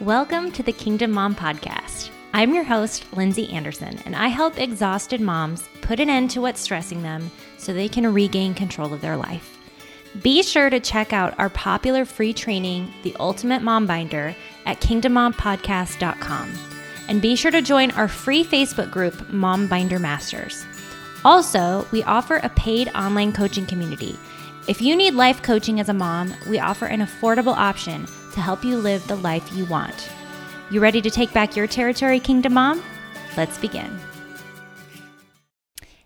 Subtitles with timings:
[0.00, 2.10] Welcome to the Kingdom Mom Podcast.
[2.32, 6.60] I'm your host, Lindsay Anderson, and I help exhausted moms put an end to what's
[6.60, 9.56] stressing them so they can regain control of their life.
[10.20, 14.34] Be sure to check out our popular free training, The Ultimate Mom Binder,
[14.66, 16.52] at kingdommompodcast.com.
[17.08, 20.66] And be sure to join our free Facebook group, Mom Binder Masters.
[21.24, 24.18] Also, we offer a paid online coaching community.
[24.66, 28.64] If you need life coaching as a mom, we offer an affordable option to help
[28.64, 30.10] you live the life you want.
[30.70, 32.82] You ready to take back your territory, Kingdom Mom?
[33.36, 33.98] Let's begin.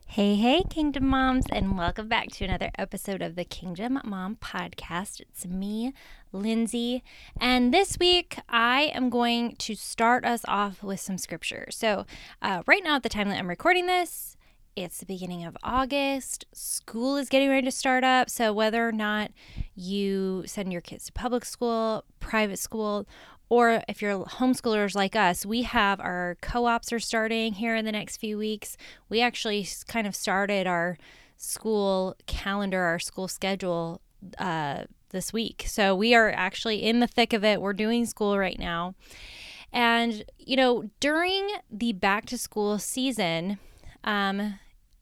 [0.07, 5.21] Hey, hey, Kingdom Moms, and welcome back to another episode of the Kingdom Mom Podcast.
[5.21, 5.93] It's me,
[6.33, 7.05] Lindsay,
[7.41, 11.69] and this week I am going to start us off with some scripture.
[11.71, 12.05] So,
[12.43, 14.37] uh, right now, at the time that I'm recording this,
[14.83, 16.47] it's the beginning of August.
[16.53, 18.31] School is getting ready to start up.
[18.31, 19.33] So, whether or not
[19.75, 23.07] you send your kids to public school, private school,
[23.49, 27.85] or if you're homeschoolers like us, we have our co ops are starting here in
[27.85, 28.77] the next few weeks.
[29.09, 30.97] We actually kind of started our
[31.37, 34.01] school calendar, our school schedule
[34.39, 35.65] uh, this week.
[35.67, 37.61] So, we are actually in the thick of it.
[37.61, 38.95] We're doing school right now.
[39.73, 43.59] And, you know, during the back to school season,
[44.05, 44.59] um,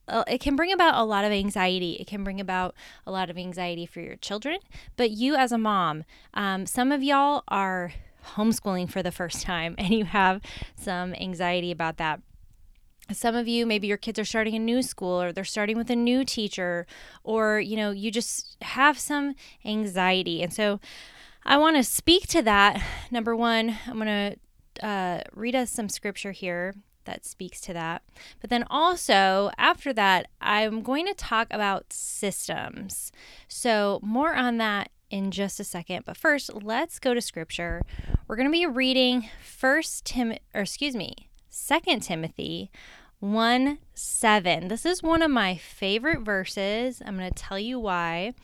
[0.08, 1.92] it can bring about a lot of anxiety.
[1.94, 2.74] It can bring about
[3.06, 4.58] a lot of anxiety for your children,
[4.96, 6.04] but you as a mom,
[6.34, 7.92] um, some of y'all are
[8.34, 10.40] homeschooling for the first time and you have
[10.76, 12.20] some anxiety about that.
[13.12, 15.90] Some of you, maybe your kids are starting a new school or they're starting with
[15.90, 16.88] a new teacher,
[17.22, 20.42] or you know, you just have some anxiety.
[20.42, 20.80] And so
[21.44, 22.82] I want to speak to that.
[23.12, 24.36] Number one, I'm going
[24.80, 26.74] to uh, read us some scripture here
[27.06, 28.02] that speaks to that.
[28.40, 33.10] But then also, after that, I'm going to talk about systems.
[33.48, 36.04] So, more on that in just a second.
[36.04, 37.82] But first, let's go to scripture.
[38.28, 42.70] We're going to be reading First Tim or excuse me, Second Timothy
[43.20, 44.68] 1 7.
[44.68, 47.00] This is one of my favorite verses.
[47.04, 48.34] I'm going to tell you why.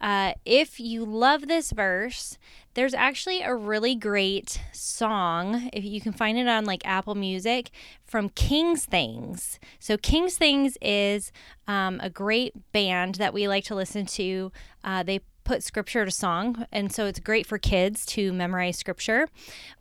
[0.00, 2.38] Uh, if you love this verse,
[2.74, 7.70] there's actually a really great song, if you can find it on like Apple Music,
[8.04, 9.58] from King's Things.
[9.78, 11.32] So, King's Things is
[11.68, 14.52] um, a great band that we like to listen to.
[14.82, 19.26] Uh, they put scripture to song and so it's great for kids to memorize scripture.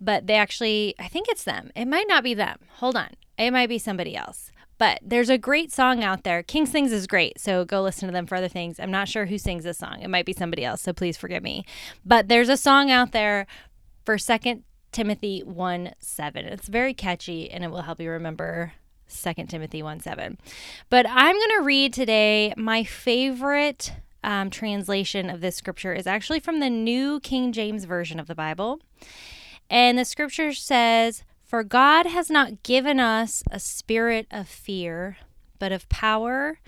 [0.01, 1.69] But they actually i think it's them.
[1.75, 2.59] It might not be them.
[2.77, 3.09] Hold on.
[3.37, 6.41] It might be somebody else but there's a great song out there.
[6.41, 8.79] King's Things is great, so go listen to them for other things.
[8.79, 10.01] I'm not sure who sings this song.
[10.01, 11.65] It might be somebody else, so please forgive me.
[12.05, 13.45] But there's a song out there
[14.05, 16.45] for Second Timothy 1 7.
[16.45, 18.73] It's very catchy and it will help you remember
[19.09, 20.37] 2 Timothy 1 7.
[20.89, 26.39] But I'm going to read today my favorite um, translation of this scripture is actually
[26.39, 28.79] from the New King James Version of the Bible.
[29.69, 35.17] And the scripture says, for God has not given us a spirit of fear,
[35.57, 36.59] but of power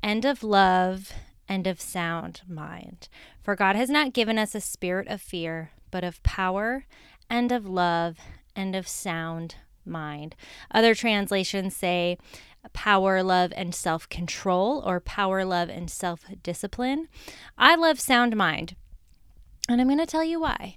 [0.00, 1.12] and of love
[1.48, 3.08] and of sound mind.
[3.42, 6.86] For God has not given us a spirit of fear, but of power
[7.28, 8.18] and of love
[8.54, 10.36] and of sound mind.
[10.70, 12.16] Other translations say
[12.72, 17.08] power, love, and self control, or power, love, and self discipline.
[17.58, 18.76] I love sound mind,
[19.68, 20.76] and I'm going to tell you why.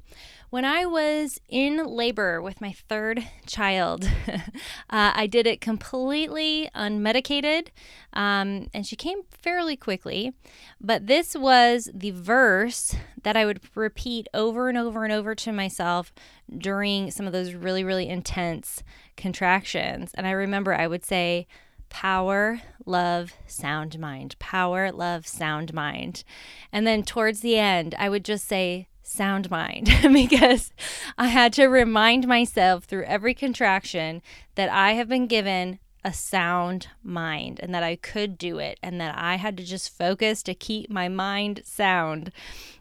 [0.52, 4.42] When I was in labor with my third child, uh,
[4.90, 7.70] I did it completely unmedicated,
[8.12, 10.34] um, and she came fairly quickly.
[10.82, 15.54] But this was the verse that I would repeat over and over and over to
[15.54, 16.12] myself
[16.58, 18.84] during some of those really, really intense
[19.16, 20.12] contractions.
[20.16, 21.48] And I remember I would say,
[21.88, 26.26] power, love, sound mind, power, love, sound mind.
[26.74, 30.72] And then towards the end, I would just say, sound mind because
[31.18, 34.22] I had to remind myself through every contraction
[34.56, 39.00] that I have been given a sound mind and that I could do it and
[39.00, 42.32] that I had to just focus to keep my mind sound.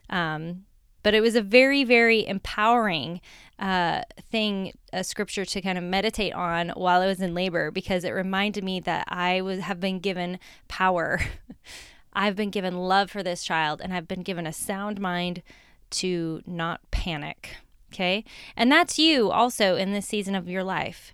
[0.09, 0.65] Um,
[1.03, 3.21] but it was a very, very empowering
[3.59, 8.05] uh, thing, a scripture to kind of meditate on while I was in labor because
[8.05, 10.39] it reminded me that I was have been given
[10.69, 11.21] power.
[12.13, 15.43] I've been given love for this child and I've been given a sound mind
[15.91, 17.57] to not panic.
[17.93, 18.25] Okay.
[18.57, 21.13] And that's you also in this season of your life.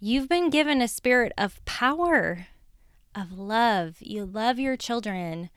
[0.00, 2.48] You've been given a spirit of power,
[3.14, 3.96] of love.
[4.00, 5.50] You love your children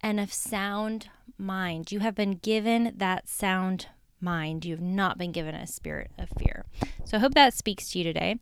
[0.00, 1.92] and of sound mind.
[1.92, 3.88] You have been given that sound
[4.20, 4.64] mind.
[4.64, 6.64] You have not been given a spirit of fear.
[7.04, 8.36] So I hope that speaks to you today.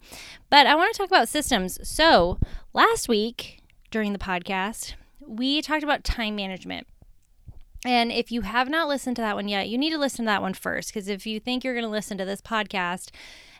[0.51, 1.79] But I want to talk about systems.
[1.89, 2.39] So
[2.73, 4.95] last week during the podcast,
[5.27, 6.87] we talked about time management.
[7.85, 10.31] And if you have not listened to that one yet, you need to listen to
[10.31, 10.89] that one first.
[10.89, 13.11] Because if you think you're going to listen to this podcast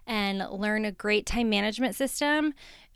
[0.07, 2.55] and learn a great time management system,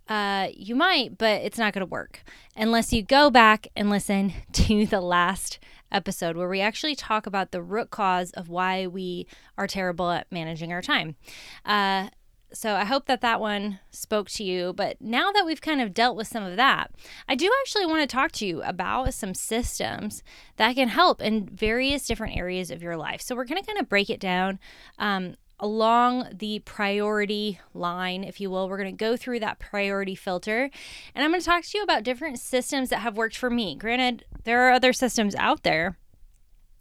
[0.09, 2.23] uh, you might, but it's not going to work
[2.57, 5.59] unless you go back and listen to the last
[5.91, 9.27] episode where we actually talk about the root cause of why we
[9.57, 11.17] are terrible at managing our time.
[11.65, 12.09] Uh,
[12.53, 14.73] so I hope that that one spoke to you.
[14.73, 16.91] But now that we've kind of dealt with some of that,
[17.29, 20.23] I do actually want to talk to you about some systems
[20.56, 23.21] that can help in various different areas of your life.
[23.21, 24.59] So we're going to kind of break it down.
[24.99, 28.69] Um, along the priority line, if you will.
[28.69, 30.71] We're going to go through that priority filter
[31.15, 33.75] and I'm going to talk to you about different systems that have worked for me.
[33.75, 35.99] Granted, there are other systems out there,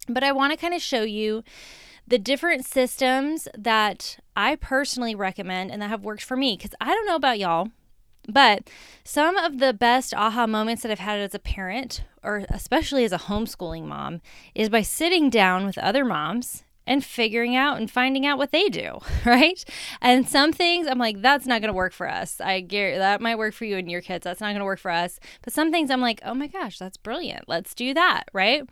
[0.08, 1.42] but I want to kind of show you
[2.08, 6.56] the different systems that I personally recommend and that have worked for me.
[6.56, 7.68] Because I don't know about y'all,
[8.26, 8.70] but
[9.04, 13.12] some of the best aha moments that I've had as a parent, or especially as
[13.12, 14.20] a homeschooling mom,
[14.54, 18.70] is by sitting down with other moms and figuring out and finding out what they
[18.70, 19.62] do, right?
[20.00, 22.40] And some things I'm like, that's not going to work for us.
[22.40, 24.24] I get that might work for you and your kids.
[24.24, 25.20] That's not going to work for us.
[25.42, 27.48] But some things I'm like, oh my gosh, that's brilliant.
[27.48, 28.62] Let's do that, right?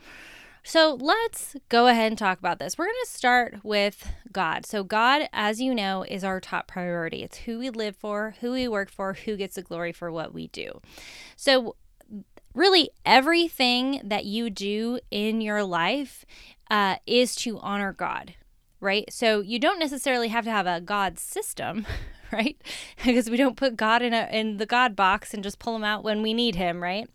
[0.68, 2.76] So let's go ahead and talk about this.
[2.76, 4.66] We're going to start with God.
[4.66, 7.22] So, God, as you know, is our top priority.
[7.22, 10.34] It's who we live for, who we work for, who gets the glory for what
[10.34, 10.80] we do.
[11.36, 11.76] So,
[12.52, 16.24] really, everything that you do in your life
[16.68, 18.34] uh, is to honor God,
[18.80, 19.10] right?
[19.12, 21.86] So, you don't necessarily have to have a God system.
[22.32, 22.60] Right,
[23.04, 25.84] because we don't put God in a in the God box and just pull him
[25.84, 27.08] out when we need him, right?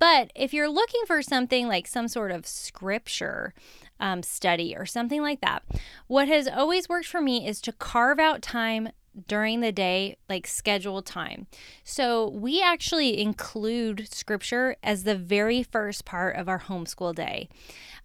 [0.00, 3.52] But if you're looking for something like some sort of scripture
[4.00, 5.62] um, study or something like that,
[6.08, 8.88] what has always worked for me is to carve out time
[9.26, 11.46] during the day, like scheduled time.
[11.84, 17.48] So we actually include scripture as the very first part of our homeschool day.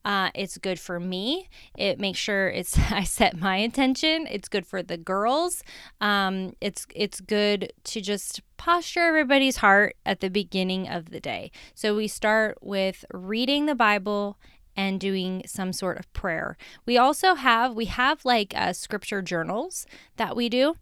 [0.04, 1.50] Uh, it's good for me.
[1.78, 4.28] It makes sure it's I set my intention.
[4.30, 5.64] It's good for the girls.
[6.00, 11.52] Um, it's it's good to just posture everybody's heart at the beginning of the day.
[11.74, 14.38] So we start with reading the Bible
[14.78, 16.58] and doing some sort of prayer.
[16.86, 19.88] We also have we have like uh, scripture journals
[20.18, 20.76] that we do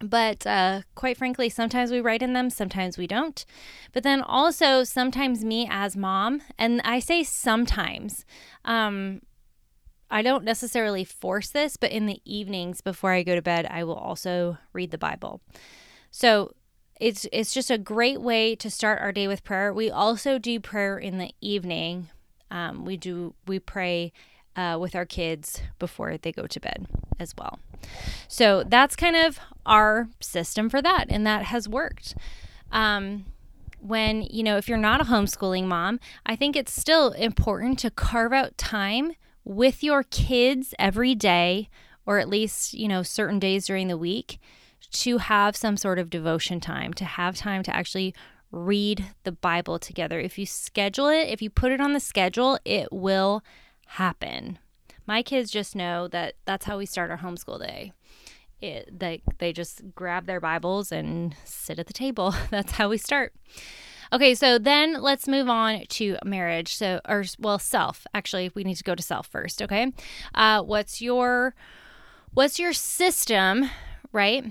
[0.00, 3.44] but uh, quite frankly, sometimes we write in them, sometimes we don't.
[3.92, 8.24] But then also, sometimes me as mom, and I say sometimes,
[8.64, 9.22] um,
[10.10, 13.84] I don't necessarily force this, but in the evenings before I go to bed, I
[13.84, 15.40] will also read the Bible.
[16.10, 16.52] So
[17.00, 19.72] it's it's just a great way to start our day with prayer.
[19.72, 22.08] We also do prayer in the evening.
[22.50, 24.12] Um, we do we pray
[24.56, 26.86] uh, with our kids before they go to bed
[27.20, 27.58] as well.
[28.28, 32.14] So that's kind of our system for that, and that has worked.
[32.72, 33.26] Um,
[33.80, 37.90] when, you know, if you're not a homeschooling mom, I think it's still important to
[37.90, 39.12] carve out time
[39.44, 41.68] with your kids every day,
[42.04, 44.40] or at least, you know, certain days during the week,
[44.90, 48.14] to have some sort of devotion time, to have time to actually
[48.50, 50.18] read the Bible together.
[50.18, 53.42] If you schedule it, if you put it on the schedule, it will
[53.86, 54.58] happen.
[55.06, 57.92] My kids just know that that's how we start our homeschool day.
[58.60, 62.34] It, they, they just grab their Bibles and sit at the table.
[62.50, 63.32] that's how we start.
[64.12, 66.74] Okay, so then let's move on to marriage.
[66.74, 68.06] So, or well, self.
[68.14, 69.60] Actually, we need to go to self first.
[69.60, 69.92] Okay,
[70.34, 71.54] uh, what's your
[72.32, 73.68] what's your system,
[74.12, 74.44] right?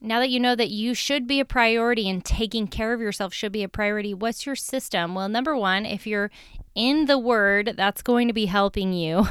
[0.00, 3.32] Now that you know that you should be a priority and taking care of yourself
[3.32, 5.14] should be a priority, what's your system?
[5.14, 6.30] Well, number one, if you're
[6.76, 9.26] in the Word, that's going to be helping you,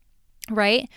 [0.50, 0.90] right?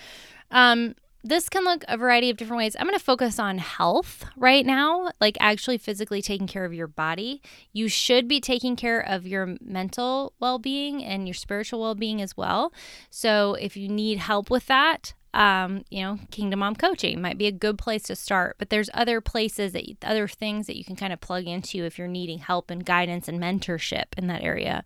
[0.50, 2.76] Um, this can look a variety of different ways.
[2.76, 6.88] I'm going to focus on health right now, like actually physically taking care of your
[6.88, 7.42] body.
[7.72, 12.22] You should be taking care of your mental well being and your spiritual well being
[12.22, 12.74] as well.
[13.12, 17.48] So, if you need help with that, um, you know, Kingdom Mom Coaching might be
[17.48, 18.56] a good place to start.
[18.58, 21.86] But there's other places that, you, other things that you can kind of plug into
[21.86, 24.84] if you're needing help and guidance and mentorship in that area.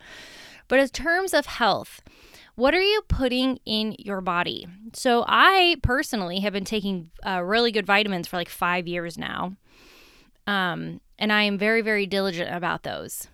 [0.67, 2.01] But in terms of health,
[2.55, 4.67] what are you putting in your body?
[4.93, 9.55] So, I personally have been taking uh, really good vitamins for like five years now.
[10.47, 13.27] Um, and I am very, very diligent about those.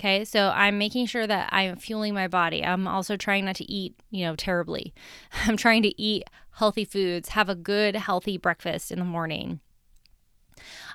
[0.00, 2.64] Okay, so I'm making sure that I'm fueling my body.
[2.64, 4.92] I'm also trying not to eat, you know, terribly.
[5.46, 6.24] I'm trying to eat
[6.56, 9.60] healthy foods, have a good, healthy breakfast in the morning.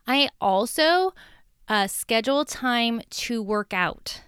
[0.06, 1.14] I also
[1.68, 4.22] uh, schedule time to work out.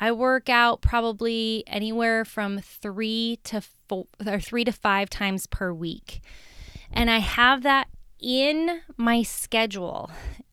[0.00, 5.72] I work out probably anywhere from three to four or three to five times per
[5.72, 6.20] week.
[6.92, 7.88] And I have that
[8.20, 10.10] in my schedule.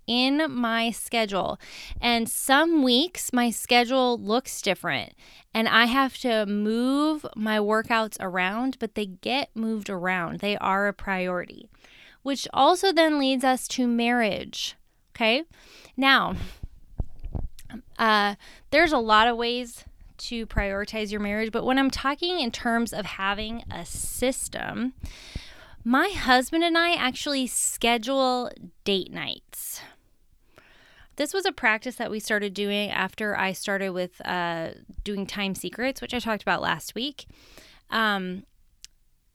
[0.08, 1.60] in my schedule.
[2.00, 5.14] And some weeks my schedule looks different
[5.54, 10.40] and I have to move my workouts around, but they get moved around.
[10.40, 11.70] They are a priority,
[12.22, 14.76] which also then leads us to marriage.
[15.16, 15.44] Okay.
[15.98, 16.36] Now,
[17.98, 18.36] uh,
[18.72, 19.86] there's a lot of ways
[20.18, 24.94] to prioritize your marriage, but when I'm talking in terms of having a system,
[25.84, 28.50] my husband and I actually schedule
[28.84, 29.82] date nights.
[31.18, 34.72] This was a practice that we started doing after I started with uh,
[35.04, 37.26] doing time secrets, which I talked about last week.
[37.90, 38.44] Um,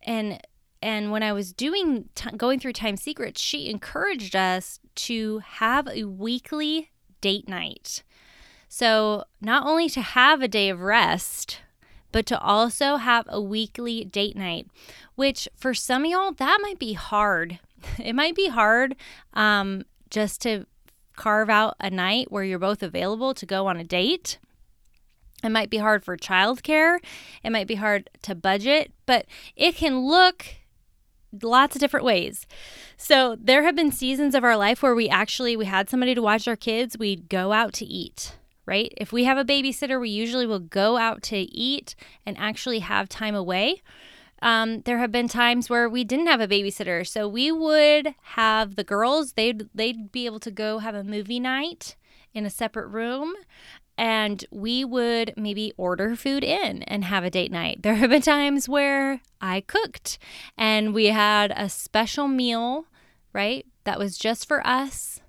[0.03, 0.41] and
[0.83, 5.89] and when I was doing t- going through time secrets, she encouraged us to have
[5.89, 6.91] a weekly
[7.21, 8.03] date night.
[8.73, 11.59] So, not only to have a day of rest,
[12.13, 14.69] but to also have a weekly date night,
[15.17, 17.59] which for some of y'all, that might be hard.
[17.99, 18.95] It might be hard
[19.35, 20.67] um, just to
[21.17, 24.39] carve out a night where you're both available to go on a date.
[25.43, 26.99] It might be hard for childcare.
[27.43, 30.47] It might be hard to budget, but it can look
[31.43, 32.47] lots of different ways.
[32.97, 36.23] So there have been seasons of our life where we actually we had somebody to
[36.23, 38.37] watch our kids, we'd go out to eat,
[38.71, 38.95] right?
[38.97, 43.09] If we have a babysitter, we usually will go out to eat and actually have
[43.09, 43.83] time away.
[44.41, 48.77] Um, there have been times where we didn't have a babysitter, so we would have
[48.77, 49.33] the girls.
[49.33, 51.97] They'd they'd be able to go have a movie night
[52.33, 53.35] in a separate room,
[53.99, 57.83] and we would maybe order food in and have a date night.
[57.83, 60.19] There have been times where I cooked
[60.57, 62.87] and we had a special meal,
[63.33, 63.67] right?
[63.85, 65.20] That was just for us.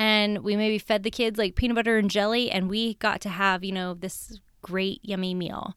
[0.00, 3.28] And we maybe fed the kids like peanut butter and jelly, and we got to
[3.28, 5.76] have, you know, this great, yummy meal.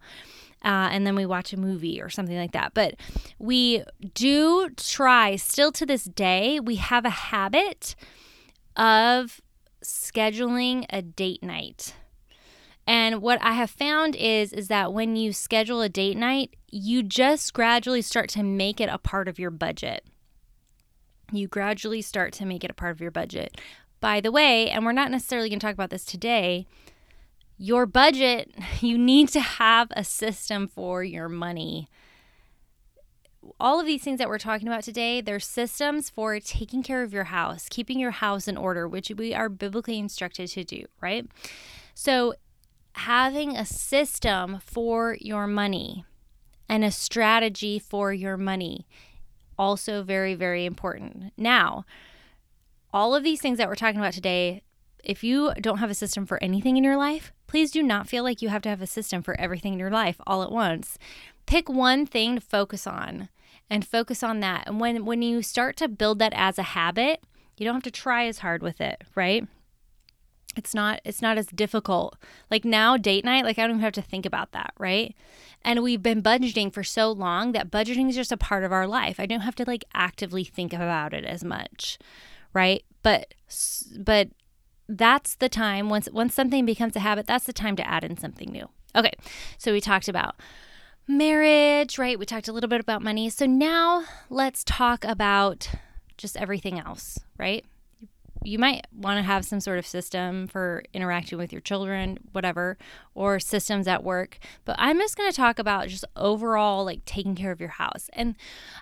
[0.63, 2.73] Uh, and then we watch a movie or something like that.
[2.73, 2.95] But
[3.37, 7.95] we do try, still to this day, we have a habit
[8.77, 9.41] of
[9.83, 11.93] scheduling a date night
[12.85, 17.01] and what I have found is is that when you schedule a date night, you
[17.01, 20.05] just gradually start to make it a part of your budget.
[21.31, 23.59] You gradually start to make it a part of your budget.
[24.03, 26.67] By the way, and we're not necessarily going to talk about this today,
[27.57, 31.87] your budget, you need to have a system for your money.
[33.61, 37.13] All of these things that we're talking about today, they're systems for taking care of
[37.13, 41.25] your house, keeping your house in order, which we are biblically instructed to do, right?
[41.95, 42.33] So
[42.95, 46.03] having a system for your money
[46.67, 48.85] and a strategy for your money
[49.57, 51.85] also very very important now
[52.93, 54.61] all of these things that we're talking about today
[55.03, 58.23] if you don't have a system for anything in your life please do not feel
[58.23, 60.97] like you have to have a system for everything in your life all at once.
[61.45, 63.29] Pick one thing to focus on
[63.69, 64.63] and focus on that.
[64.65, 67.23] And when when you start to build that as a habit
[67.55, 69.47] you don't have to try as hard with it right?
[70.57, 72.17] It's not it's not as difficult.
[72.49, 75.15] Like now date night like i don't even have to think about that right?
[75.61, 78.87] And we've been budgeting for so long that budgeting is just a part of our
[78.87, 79.19] life.
[79.19, 81.99] I don't have to like actively think about it as much
[82.53, 82.83] right?
[83.01, 83.33] But
[83.99, 84.29] but
[84.87, 88.17] that's the time once once something becomes a habit that's the time to add in
[88.17, 88.67] something new.
[88.95, 89.13] Okay
[89.57, 90.35] so we talked about
[91.07, 92.17] marriage right?
[92.17, 93.29] We talked a little bit about money.
[93.29, 95.69] So now let's talk about
[96.17, 97.65] just everything else right?
[98.45, 102.77] You might want to have some sort of system for interacting with your children, whatever,
[103.15, 104.37] or systems at work.
[104.65, 108.09] But I'm just going to talk about just overall like taking care of your house.
[108.13, 108.35] And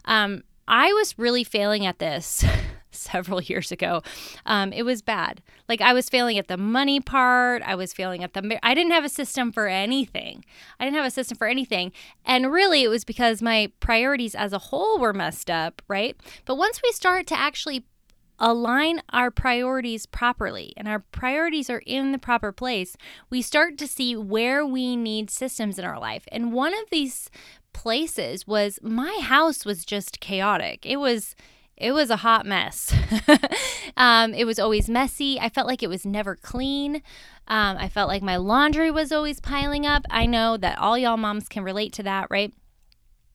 [0.05, 2.43] um, I was really failing at this
[3.11, 4.01] several years ago.
[4.45, 5.41] Um, it was bad.
[5.67, 7.61] Like I was failing at the money part.
[7.63, 8.59] I was failing at the.
[8.63, 10.43] I didn't have a system for anything.
[10.79, 11.91] I didn't have a system for anything,
[12.25, 16.15] and really it was because my priorities as a whole were messed up, right?
[16.45, 17.85] But once we start to actually
[18.41, 22.97] align our priorities properly and our priorities are in the proper place,
[23.29, 26.27] we start to see where we need systems in our life.
[26.31, 27.29] And one of these
[27.71, 30.85] places was my house was just chaotic.
[30.85, 31.35] It was
[31.81, 32.93] it was a hot mess.
[33.97, 35.39] um, it was always messy.
[35.39, 36.97] I felt like it was never clean.
[37.47, 40.05] Um, I felt like my laundry was always piling up.
[40.09, 42.53] I know that all y'all moms can relate to that, right?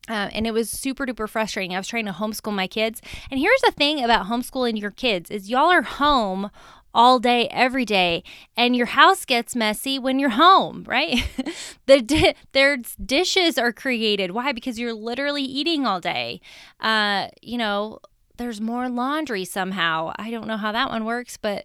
[0.09, 1.75] Uh, and it was super duper frustrating.
[1.75, 3.03] I was trying to homeschool my kids.
[3.31, 6.51] And here's the thing about homeschooling your kids is y'all are home
[6.95, 8.23] all day every day
[8.57, 11.29] and your house gets messy when you're home, right?
[11.87, 14.31] the di- their dishes are created.
[14.31, 14.53] Why?
[14.53, 16.41] Because you're literally eating all day.
[16.81, 17.99] Uh, you know,
[18.37, 20.13] there's more laundry somehow.
[20.17, 21.65] I don't know how that one works, but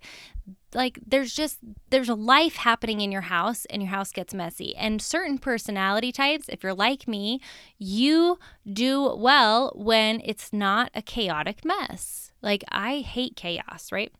[0.73, 1.57] like there's just
[1.89, 4.75] there's a life happening in your house and your house gets messy.
[4.75, 7.41] And certain personality types if you're like me
[7.77, 8.39] you
[8.71, 12.31] do well when it's not a chaotic mess.
[12.41, 14.11] Like i hate chaos right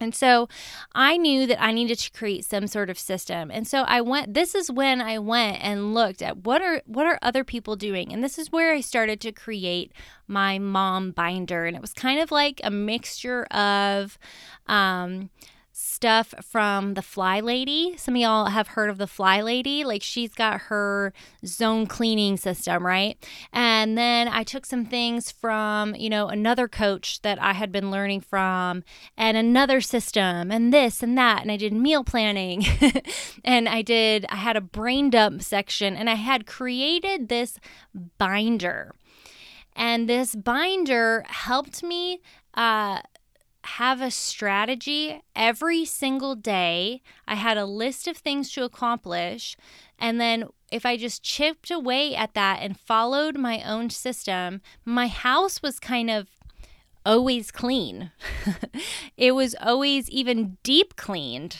[0.00, 0.48] And so
[0.94, 3.50] I knew that I needed to create some sort of system.
[3.50, 7.06] And so I went this is when I went and looked at what are what
[7.06, 8.10] are other people doing.
[8.10, 9.92] And this is where I started to create
[10.26, 14.18] my mom binder and it was kind of like a mixture of
[14.68, 15.28] um
[15.80, 17.94] stuff from the Fly Lady.
[17.96, 19.82] Some of y'all have heard of the Fly Lady.
[19.82, 21.12] Like she's got her
[21.44, 23.16] zone cleaning system, right?
[23.52, 27.90] And then I took some things from, you know, another coach that I had been
[27.90, 28.84] learning from
[29.16, 31.42] and another system and this and that.
[31.42, 32.64] And I did meal planning
[33.44, 37.58] and I did, I had a brain dump section and I had created this
[38.18, 38.94] binder.
[39.74, 42.20] And this binder helped me
[42.54, 43.00] uh,
[43.64, 47.02] have a strategy every single day.
[47.26, 49.56] I had a list of things to accomplish.
[49.98, 55.08] And then if I just chipped away at that and followed my own system, my
[55.08, 56.28] house was kind of
[57.04, 58.12] always clean.
[59.16, 61.58] it was always even deep cleaned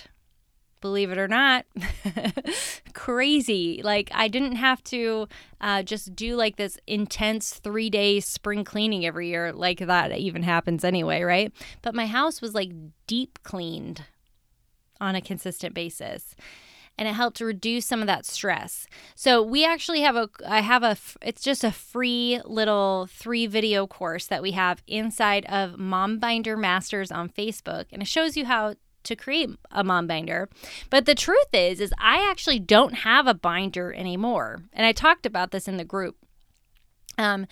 [0.81, 1.67] believe it or not,
[2.95, 3.81] crazy.
[3.83, 5.29] Like, I didn't have to
[5.61, 10.43] uh, just do like this intense three day spring cleaning every year, like that even
[10.43, 11.53] happens anyway, right?
[11.83, 12.71] But my house was like
[13.07, 14.05] deep cleaned
[15.01, 16.35] on a consistent basis
[17.01, 18.87] and it helped reduce some of that stress.
[19.15, 23.87] So we actually have a I have a it's just a free little 3 video
[23.87, 28.45] course that we have inside of Mom Binder Masters on Facebook and it shows you
[28.45, 30.49] how to create a mom binder.
[30.91, 34.63] But the truth is is I actually don't have a binder anymore.
[34.73, 36.17] And I talked about this in the group.
[37.19, 37.47] Um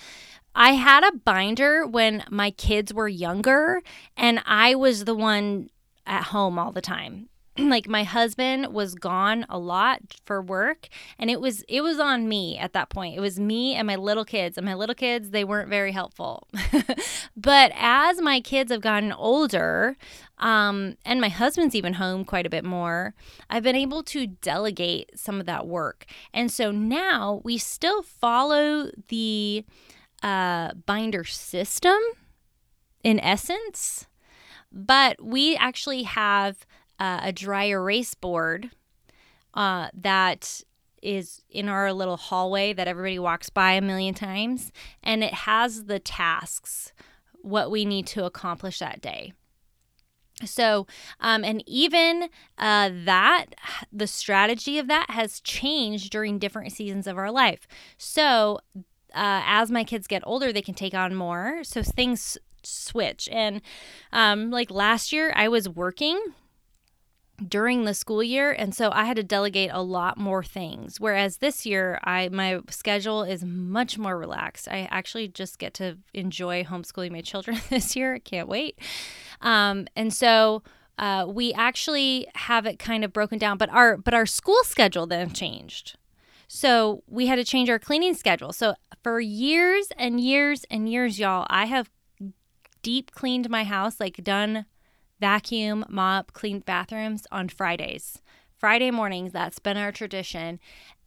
[0.54, 3.82] I had a binder when my kids were younger
[4.16, 5.70] and I was the one
[6.06, 7.28] at home all the time.
[7.58, 10.88] like my husband was gone a lot for work
[11.18, 13.96] and it was it was on me at that point it was me and my
[13.96, 16.46] little kids and my little kids they weren't very helpful
[17.36, 19.96] but as my kids have gotten older
[20.38, 23.14] um, and my husband's even home quite a bit more
[23.50, 28.90] i've been able to delegate some of that work and so now we still follow
[29.08, 29.64] the
[30.22, 31.98] uh, binder system
[33.04, 34.06] in essence
[34.70, 36.66] but we actually have
[36.98, 38.70] uh, a dry erase board
[39.54, 40.62] uh, that
[41.02, 44.72] is in our little hallway that everybody walks by a million times,
[45.02, 46.92] and it has the tasks,
[47.42, 49.32] what we need to accomplish that day.
[50.44, 50.86] So,
[51.20, 53.46] um, and even uh, that,
[53.92, 57.66] the strategy of that has changed during different seasons of our life.
[57.96, 58.60] So,
[59.14, 61.64] uh, as my kids get older, they can take on more.
[61.64, 63.28] So things switch.
[63.32, 63.62] And
[64.12, 66.20] um, like last year, I was working
[67.46, 71.36] during the school year and so I had to delegate a lot more things whereas
[71.36, 74.68] this year I my schedule is much more relaxed.
[74.68, 78.14] I actually just get to enjoy homeschooling my children this year.
[78.14, 78.78] I can't wait.
[79.40, 80.62] Um, and so
[80.98, 85.06] uh, we actually have it kind of broken down but our but our school schedule
[85.06, 85.96] then changed.
[86.48, 88.52] So we had to change our cleaning schedule.
[88.52, 91.90] So for years and years and years y'all, I have
[92.82, 94.64] deep cleaned my house like done
[95.20, 98.20] vacuum, mop, clean bathrooms on Fridays.
[98.58, 100.58] Friday mornings, that's been our tradition.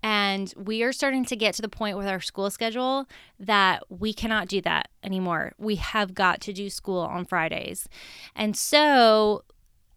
[0.03, 3.05] And we are starting to get to the point with our school schedule
[3.39, 5.53] that we cannot do that anymore.
[5.57, 7.87] We have got to do school on Fridays.
[8.35, 9.43] And so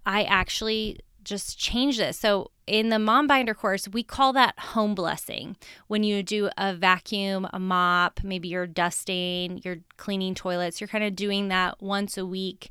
[0.05, 2.19] I actually just changed this.
[2.19, 5.57] So in the mom binder course, we call that home blessing.
[5.87, 11.05] When you do a vacuum, a mop, maybe you're dusting, you're cleaning toilets, you're kind
[11.05, 12.71] of doing that once a week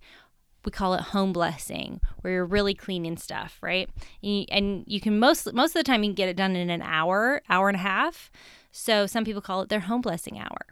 [0.65, 3.89] we call it home blessing where you're really cleaning stuff right?
[4.21, 6.82] And you can most most of the time you can get it done in an
[6.82, 8.32] hour hour and a half.
[8.71, 10.65] So some people call it their home blessing hour.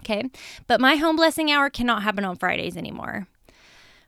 [0.00, 0.24] Okay?
[0.66, 3.28] But my home blessing hour cannot happen on fridays anymore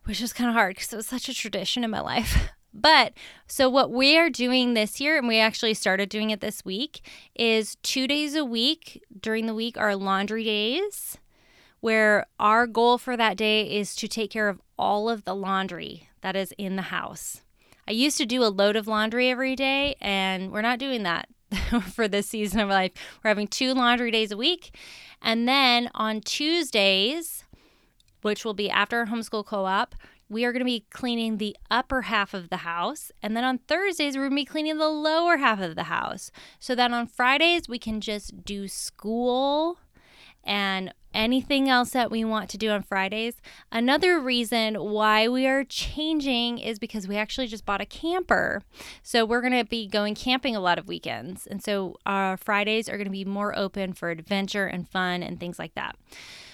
[0.04, 2.50] which is kind of hard because it was such a tradition in my life.
[2.76, 3.12] But
[3.46, 7.06] so what we are doing this year and we actually started doing it this week
[7.36, 11.16] is two days a week during the week are laundry days
[11.84, 16.08] where our goal for that day is to take care of all of the laundry
[16.22, 17.42] that is in the house.
[17.86, 21.28] I used to do a load of laundry every day, and we're not doing that
[21.92, 22.92] for this season of life.
[23.22, 24.74] We're having two laundry days a week.
[25.20, 27.44] And then on Tuesdays,
[28.22, 29.94] which will be after our homeschool co op,
[30.30, 33.12] we are going to be cleaning the upper half of the house.
[33.20, 36.30] And then on Thursdays, we're going to be cleaning the lower half of the house.
[36.58, 39.80] So that on Fridays, we can just do school
[40.46, 43.40] and anything else that we want to do on Fridays.
[43.72, 48.62] Another reason why we are changing is because we actually just bought a camper.
[49.02, 51.46] So we're going to be going camping a lot of weekends.
[51.46, 55.40] And so our Fridays are going to be more open for adventure and fun and
[55.40, 55.96] things like that.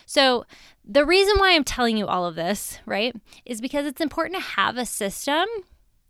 [0.07, 0.44] So,
[0.85, 3.14] the reason why I'm telling you all of this, right,
[3.46, 5.46] is because it's important to have a system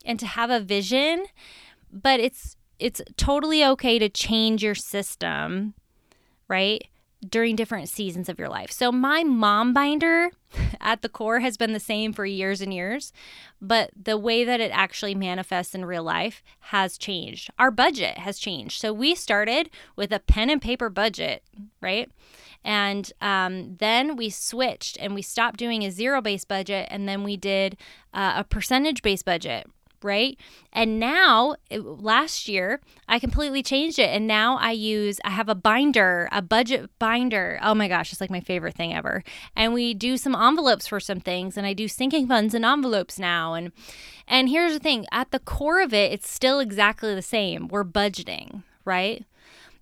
[0.07, 1.27] and to have a vision,
[1.93, 5.75] but it's it's totally okay to change your system,
[6.49, 6.83] right?
[7.27, 8.71] During different seasons of your life.
[8.71, 10.31] So my mom binder
[10.81, 13.13] at the core has been the same for years and years,
[13.61, 17.51] but the way that it actually manifests in real life has changed.
[17.59, 18.81] Our budget has changed.
[18.81, 21.43] So we started with a pen and paper budget,
[21.81, 22.11] right?
[22.65, 27.25] And um, then we switched and we stopped doing a zero based budget and then
[27.25, 27.77] we did
[28.13, 29.67] uh, a percentage based budget,
[30.03, 30.39] right?
[30.73, 34.11] And now, eh, last year, I completely changed it.
[34.11, 37.59] And now I use, I have a binder, a budget binder.
[37.63, 39.23] Oh my gosh, it's like my favorite thing ever.
[39.57, 43.19] And we do some envelopes for some things, and I do sinking funds and envelopes
[43.19, 43.55] now.
[43.55, 43.73] And
[44.27, 47.69] and here's the thing at the core of it, it's still exactly the same.
[47.69, 49.25] We're budgeting, right?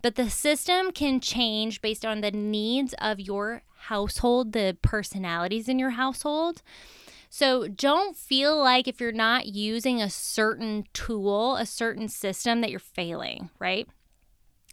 [0.01, 5.79] But the system can change based on the needs of your household, the personalities in
[5.79, 6.63] your household.
[7.31, 12.71] So don't feel like if you're not using a certain tool, a certain system, that
[12.71, 13.87] you're failing, right?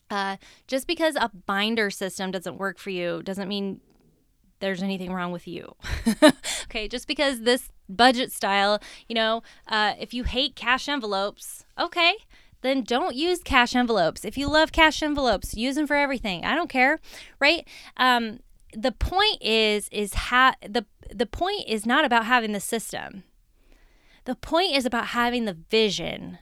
[0.10, 0.38] Uh,
[0.68, 3.82] just because a binder system doesn't work for you doesn't mean
[4.60, 5.76] there's anything wrong with you.
[6.64, 12.16] okay, just because this budget style, you know, uh, if you hate cash envelopes, okay,
[12.62, 14.26] then don't use cash envelopes.
[14.26, 16.46] If you love cash envelopes, use them for everything.
[16.46, 17.00] I don't care,
[17.40, 17.68] right?
[17.98, 18.40] Um,
[18.76, 23.24] the point is is ha- the the point is not about having the system.
[24.26, 26.40] The point is about having the vision.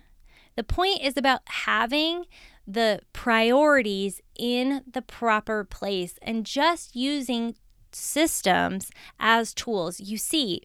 [0.56, 2.26] The point is about having
[2.66, 7.56] the priorities in the proper place and just using
[7.92, 10.00] systems as tools.
[10.00, 10.62] You see,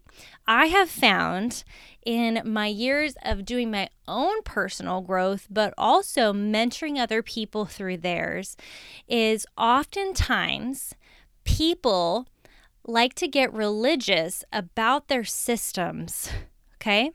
[0.47, 1.65] I have found
[2.07, 7.99] in my years of doing my own personal growth, but also mentoring other people through
[7.99, 8.57] theirs,
[9.09, 10.95] is oftentimes
[11.49, 12.29] people
[12.87, 16.31] like to get religious about their systems.
[16.77, 17.11] Okay.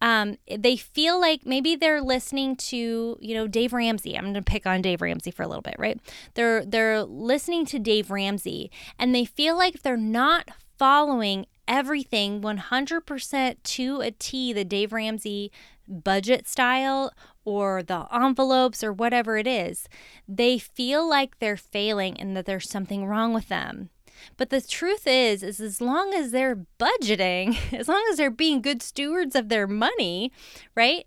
[0.00, 4.16] Um, they feel like maybe they're listening to, you know, Dave Ramsey.
[4.16, 6.00] I'm going to pick on Dave Ramsey for a little bit, right?
[6.34, 12.40] They're they're listening to Dave Ramsey and they feel like if they're not following everything
[12.40, 15.50] 100% to a T the Dave Ramsey
[15.88, 17.12] budget style
[17.48, 19.88] or the envelopes or whatever it is,
[20.28, 23.88] they feel like they're failing and that there's something wrong with them.
[24.36, 28.60] But the truth is is as long as they're budgeting, as long as they're being
[28.60, 30.32] good stewards of their money,
[30.74, 31.06] right?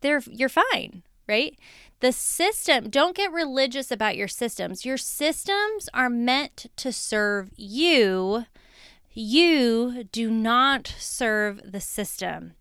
[0.00, 1.58] They're you're fine, right?
[2.00, 4.84] The system, don't get religious about your systems.
[4.84, 8.44] Your systems are meant to serve you.
[9.12, 12.54] You do not serve the system.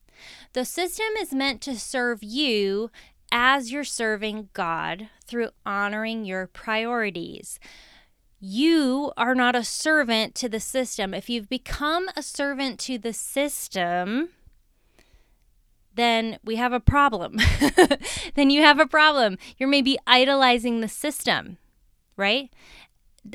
[0.54, 2.92] The system is meant to serve you
[3.32, 7.60] as you're serving God through honoring your priorities.
[8.40, 11.14] You are not a servant to the system.
[11.14, 14.30] If you've become a servant to the system,
[15.96, 17.38] then we have a problem.
[18.36, 19.40] then you have a problem.
[19.58, 21.58] You're maybe idolizing the system,
[22.16, 22.54] right?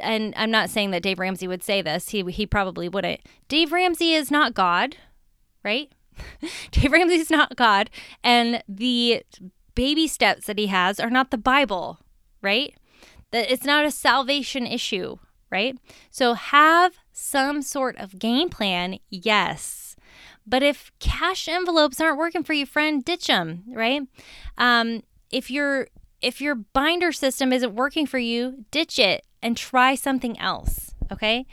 [0.00, 2.10] And I'm not saying that Dave Ramsey would say this.
[2.10, 3.20] He he probably wouldn't.
[3.48, 4.96] Dave Ramsey is not God,
[5.64, 5.90] right?
[6.70, 7.90] Dave Ramsey is not God,
[8.22, 9.22] and the
[9.74, 12.00] baby steps that he has are not the Bible,
[12.42, 12.74] right?
[13.30, 15.16] That it's not a salvation issue,
[15.50, 15.78] right?
[16.10, 19.96] So have some sort of game plan, yes.
[20.46, 24.02] But if cash envelopes aren't working for you, friend, ditch them, right?
[24.56, 25.88] Um, if your
[26.20, 31.46] if your binder system isn't working for you, ditch it and try something else, okay?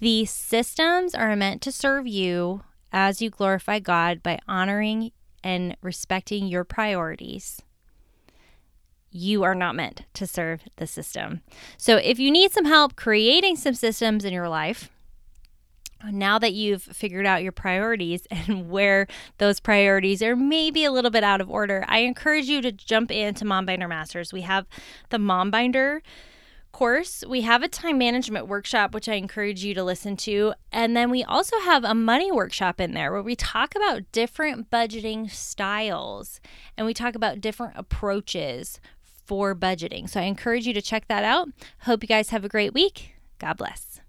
[0.00, 2.62] These systems are meant to serve you
[2.96, 5.12] as you glorify God by honoring
[5.44, 7.60] and respecting your priorities.
[9.10, 11.42] You are not meant to serve the system.
[11.76, 14.88] So, if you need some help creating some systems in your life,
[16.10, 19.06] now that you've figured out your priorities and where
[19.36, 23.10] those priorities are maybe a little bit out of order, I encourage you to jump
[23.10, 24.32] into Mom Binder Masters.
[24.32, 24.66] We have
[25.10, 26.02] the Mom Binder
[26.76, 30.52] course, we have a time management workshop, which I encourage you to listen to.
[30.70, 34.68] And then we also have a money workshop in there where we talk about different
[34.68, 36.38] budgeting styles
[36.76, 38.78] and we talk about different approaches
[39.24, 40.06] for budgeting.
[40.06, 41.48] So I encourage you to check that out.
[41.80, 43.14] Hope you guys have a great week.
[43.38, 44.02] God bless.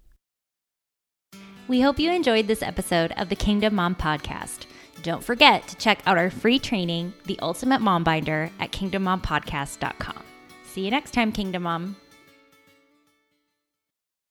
[1.70, 4.66] We hope you enjoyed this episode of the Kingdom Mom Podcast.
[5.04, 10.24] Don't forget to check out our free training, The Ultimate Mom Binder, at kingdommompodcast.com.
[10.66, 11.96] See you next time, Kingdom Mom.